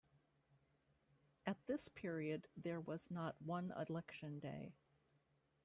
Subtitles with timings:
[1.45, 4.73] At this period there was not one election day.